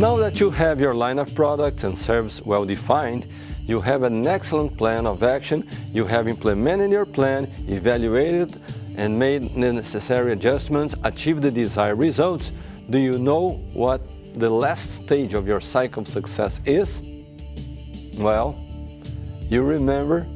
Now 0.00 0.16
that 0.16 0.40
you 0.40 0.48
have 0.52 0.80
your 0.80 0.94
line 0.94 1.18
of 1.18 1.34
products 1.34 1.84
and 1.84 1.96
services 1.96 2.40
well 2.46 2.64
defined, 2.64 3.26
you 3.66 3.82
have 3.82 4.02
an 4.02 4.26
excellent 4.26 4.78
plan 4.78 5.06
of 5.06 5.22
action, 5.22 5.68
you 5.92 6.06
have 6.06 6.26
implemented 6.26 6.90
your 6.90 7.04
plan, 7.04 7.52
evaluated 7.68 8.62
and 8.96 9.18
made 9.18 9.42
the 9.54 9.74
necessary 9.74 10.32
adjustments, 10.32 10.94
achieved 11.04 11.42
the 11.42 11.50
desired 11.50 11.96
results, 11.96 12.50
do 12.88 12.96
you 12.96 13.18
know 13.18 13.62
what 13.74 14.00
the 14.36 14.48
last 14.48 15.04
stage 15.04 15.34
of 15.34 15.46
your 15.46 15.60
cycle 15.60 16.00
of 16.00 16.08
success 16.08 16.62
is? 16.64 17.02
Well, 18.16 18.58
you 19.50 19.60
remember 19.60 20.26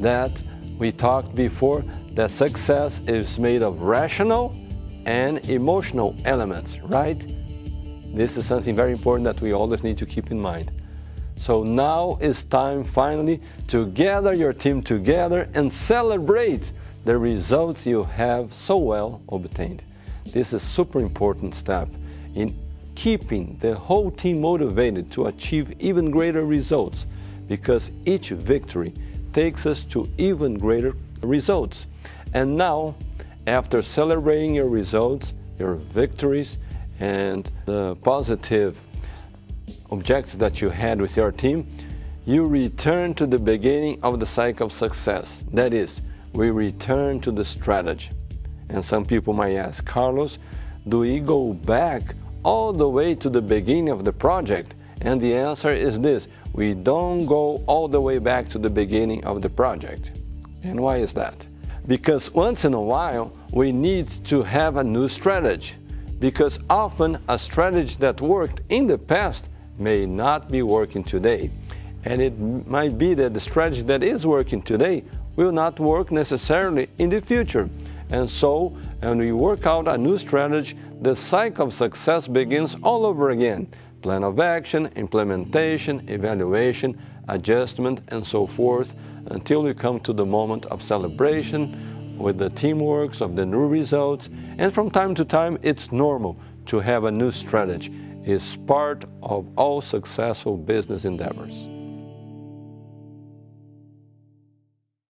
that 0.00 0.32
we 0.76 0.90
talked 0.90 1.36
before 1.36 1.84
that 2.14 2.32
success 2.32 3.00
is 3.06 3.38
made 3.38 3.62
of 3.62 3.80
rational 3.80 4.56
and 5.06 5.48
emotional 5.48 6.16
elements, 6.24 6.78
right? 6.80 7.24
This 8.12 8.36
is 8.36 8.46
something 8.46 8.74
very 8.74 8.92
important 8.92 9.24
that 9.24 9.40
we 9.40 9.52
always 9.52 9.82
need 9.82 9.98
to 9.98 10.06
keep 10.06 10.30
in 10.30 10.40
mind. 10.40 10.70
So 11.36 11.62
now 11.62 12.18
is 12.20 12.42
time 12.42 12.82
finally 12.82 13.40
to 13.68 13.86
gather 13.86 14.34
your 14.34 14.52
team 14.52 14.82
together 14.82 15.48
and 15.54 15.72
celebrate 15.72 16.72
the 17.04 17.16
results 17.16 17.86
you 17.86 18.02
have 18.04 18.52
so 18.52 18.76
well 18.76 19.22
obtained. 19.28 19.82
This 20.24 20.48
is 20.48 20.54
a 20.54 20.60
super 20.60 20.98
important 20.98 21.54
step 21.54 21.88
in 22.34 22.58
keeping 22.94 23.56
the 23.60 23.74
whole 23.74 24.10
team 24.10 24.40
motivated 24.40 25.10
to 25.12 25.26
achieve 25.26 25.72
even 25.78 26.10
greater 26.10 26.44
results 26.44 27.06
because 27.46 27.92
each 28.04 28.30
victory 28.30 28.92
takes 29.32 29.64
us 29.66 29.84
to 29.84 30.08
even 30.18 30.58
greater 30.58 30.94
results. 31.22 31.86
And 32.34 32.56
now, 32.56 32.96
after 33.46 33.82
celebrating 33.82 34.54
your 34.54 34.68
results, 34.68 35.32
your 35.58 35.74
victories, 35.74 36.58
and 37.00 37.50
the 37.66 37.96
positive 37.96 38.78
objects 39.90 40.34
that 40.34 40.60
you 40.60 40.68
had 40.70 41.00
with 41.00 41.16
your 41.16 41.32
team, 41.32 41.66
you 42.26 42.44
return 42.44 43.14
to 43.14 43.26
the 43.26 43.38
beginning 43.38 43.98
of 44.02 44.20
the 44.20 44.26
cycle 44.26 44.66
of 44.66 44.72
success. 44.72 45.40
That 45.52 45.72
is, 45.72 46.00
we 46.32 46.50
return 46.50 47.20
to 47.20 47.32
the 47.32 47.44
strategy. 47.44 48.10
And 48.68 48.84
some 48.84 49.04
people 49.04 49.32
might 49.32 49.54
ask, 49.56 49.84
Carlos, 49.84 50.38
do 50.88 51.00
we 51.00 51.20
go 51.20 51.54
back 51.54 52.14
all 52.42 52.72
the 52.72 52.88
way 52.88 53.14
to 53.14 53.30
the 53.30 53.40
beginning 53.40 53.88
of 53.88 54.04
the 54.04 54.12
project? 54.12 54.74
And 55.00 55.20
the 55.20 55.34
answer 55.34 55.70
is 55.70 56.00
this 56.00 56.28
we 56.52 56.74
don't 56.74 57.24
go 57.26 57.62
all 57.66 57.88
the 57.88 58.00
way 58.00 58.18
back 58.18 58.48
to 58.50 58.58
the 58.58 58.70
beginning 58.70 59.24
of 59.24 59.42
the 59.42 59.48
project. 59.48 60.18
And 60.62 60.80
why 60.80 60.98
is 60.98 61.12
that? 61.14 61.46
Because 61.86 62.30
once 62.32 62.64
in 62.64 62.74
a 62.74 62.80
while, 62.80 63.32
we 63.52 63.72
need 63.72 64.10
to 64.26 64.42
have 64.42 64.76
a 64.76 64.84
new 64.84 65.08
strategy. 65.08 65.74
Because 66.18 66.58
often 66.68 67.22
a 67.28 67.38
strategy 67.38 67.96
that 68.00 68.20
worked 68.20 68.60
in 68.68 68.86
the 68.86 68.98
past 68.98 69.48
may 69.78 70.06
not 70.06 70.48
be 70.48 70.62
working 70.62 71.04
today. 71.04 71.50
And 72.04 72.20
it 72.20 72.38
might 72.38 72.98
be 72.98 73.14
that 73.14 73.34
the 73.34 73.40
strategy 73.40 73.82
that 73.82 74.02
is 74.02 74.26
working 74.26 74.62
today 74.62 75.04
will 75.36 75.52
not 75.52 75.78
work 75.78 76.10
necessarily 76.10 76.88
in 76.98 77.10
the 77.10 77.20
future. 77.20 77.68
And 78.10 78.28
so, 78.28 78.76
when 79.00 79.18
we 79.18 79.32
work 79.32 79.66
out 79.66 79.86
a 79.86 79.98
new 79.98 80.18
strategy, 80.18 80.76
the 81.00 81.14
cycle 81.14 81.66
of 81.66 81.74
success 81.74 82.26
begins 82.26 82.76
all 82.82 83.04
over 83.04 83.30
again. 83.30 83.68
Plan 84.02 84.24
of 84.24 84.40
action, 84.40 84.86
implementation, 84.96 86.08
evaluation, 86.08 87.00
adjustment, 87.28 88.00
and 88.08 88.26
so 88.26 88.46
forth, 88.46 88.94
until 89.26 89.62
we 89.62 89.74
come 89.74 90.00
to 90.00 90.12
the 90.12 90.24
moment 90.24 90.64
of 90.66 90.82
celebration 90.82 91.97
with 92.18 92.38
the 92.38 92.50
teamworks 92.50 93.20
of 93.20 93.36
the 93.36 93.46
new 93.46 93.66
results. 93.66 94.28
And 94.58 94.72
from 94.72 94.90
time 94.90 95.14
to 95.14 95.24
time, 95.24 95.58
it's 95.62 95.92
normal 95.92 96.38
to 96.66 96.80
have 96.80 97.04
a 97.04 97.10
new 97.10 97.32
strategy. 97.32 97.92
It's 98.24 98.56
part 98.56 99.04
of 99.22 99.46
all 99.56 99.80
successful 99.80 100.56
business 100.56 101.04
endeavors. 101.04 101.66